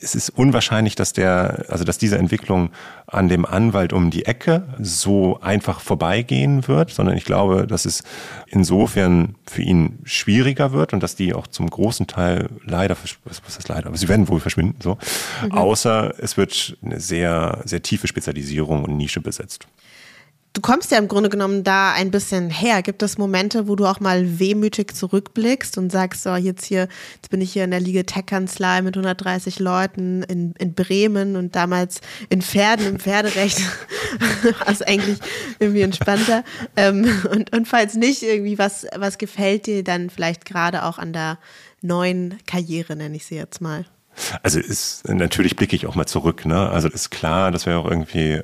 [0.04, 2.70] es ist unwahrscheinlich, dass der, also dass diese Entwicklung
[3.06, 8.04] an dem Anwalt um die Ecke so einfach vorbeigehen wird, sondern ich glaube, dass es
[8.46, 13.58] insofern für ihn schwieriger wird und dass die auch zum großen Teil leider, was ist
[13.58, 14.98] das leider, aber sie werden wohl verschwinden, so.
[15.42, 15.52] Mhm.
[15.52, 19.66] Außer es wird eine sehr, sehr tiefe Spezialisierung und Nische besetzt.
[20.54, 22.82] Du kommst ja im Grunde genommen da ein bisschen her.
[22.82, 27.28] Gibt es Momente, wo du auch mal wehmütig zurückblickst und sagst, so jetzt hier, jetzt
[27.30, 32.00] bin ich hier in der Liga Tech-Kanzlei mit 130 Leuten in, in Bremen und damals
[32.28, 33.60] in Pferden, im Pferderecht.
[34.66, 35.18] was eigentlich
[35.58, 36.44] irgendwie entspannter.
[36.76, 41.12] Ähm, und, und falls nicht, irgendwie, was, was gefällt dir dann vielleicht gerade auch an
[41.12, 41.38] der
[41.82, 43.86] neuen Karriere, nenne ich sie jetzt mal?
[44.42, 46.68] Also ist, natürlich blicke ich auch mal zurück, ne?
[46.70, 48.42] Also ist klar, dass wir auch irgendwie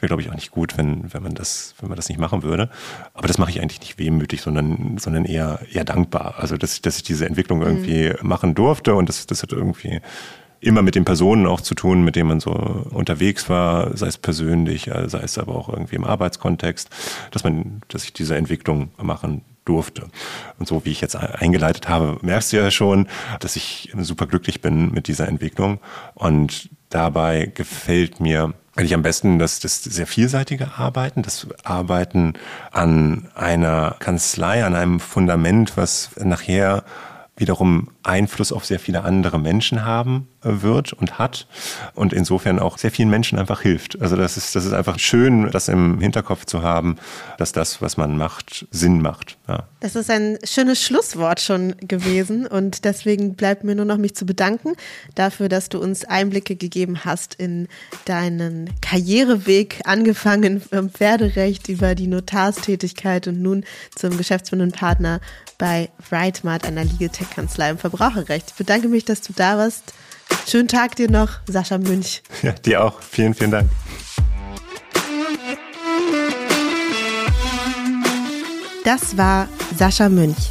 [0.00, 2.42] Wäre, glaube ich, auch nicht gut, wenn, wenn, man das, wenn man das nicht machen
[2.42, 2.70] würde.
[3.14, 6.34] Aber das mache ich eigentlich nicht wehmütig, sondern, sondern eher, eher dankbar.
[6.38, 8.28] Also, dass, dass ich diese Entwicklung irgendwie mhm.
[8.28, 10.00] machen durfte und das, das hat irgendwie
[10.60, 14.18] immer mit den Personen auch zu tun, mit denen man so unterwegs war, sei es
[14.18, 16.90] persönlich, äh, sei es aber auch irgendwie im Arbeitskontext,
[17.30, 20.08] dass man, dass ich diese Entwicklung machen durfte.
[20.58, 23.08] Und so wie ich jetzt eingeleitet habe, merkst du ja schon,
[23.40, 25.80] dass ich super glücklich bin mit dieser Entwicklung.
[26.14, 32.34] Und dabei gefällt mir eigentlich am besten das, das sehr vielseitige Arbeiten, das Arbeiten
[32.70, 36.84] an einer Kanzlei, an einem Fundament, was nachher
[37.40, 41.46] wiederum Einfluss auf sehr viele andere Menschen haben äh, wird und hat
[41.94, 44.00] und insofern auch sehr vielen Menschen einfach hilft.
[44.00, 46.96] Also das ist, das ist einfach schön, das im Hinterkopf zu haben,
[47.38, 49.38] dass das, was man macht, Sinn macht.
[49.48, 49.64] Ja.
[49.80, 54.26] Das ist ein schönes Schlusswort schon gewesen und deswegen bleibt mir nur noch mich zu
[54.26, 54.74] bedanken
[55.14, 57.68] dafür, dass du uns Einblicke gegeben hast in
[58.04, 65.20] deinen Karriereweg, angefangen vom Pferderecht über die Notarstätigkeit und nun zum geschäftsführenden Partner
[65.60, 68.46] bei Rightmart, einer Legal Tech Kanzlei im Verbraucherrecht.
[68.48, 69.92] Ich bedanke mich, dass du da warst.
[70.48, 72.22] Schönen Tag dir noch, Sascha Münch.
[72.42, 73.00] Ja, dir auch.
[73.02, 73.70] Vielen, vielen Dank.
[78.84, 80.50] Das war Sascha Münch.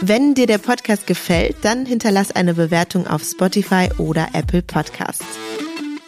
[0.00, 5.24] Wenn dir der Podcast gefällt, dann hinterlass eine Bewertung auf Spotify oder Apple Podcasts.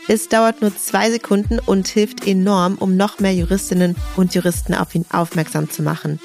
[0.08, 4.94] Es dauert nur zwei Sekunden und hilft enorm, um noch mehr Juristinnen und Juristen auf
[4.94, 6.18] ihn aufmerksam zu machen.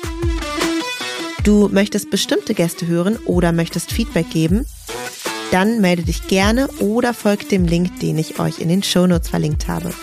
[1.44, 4.66] Du möchtest bestimmte Gäste hören oder möchtest Feedback geben?
[5.52, 9.68] Dann melde dich gerne oder folgt dem Link, den ich euch in den Shownotes verlinkt
[9.68, 9.94] habe.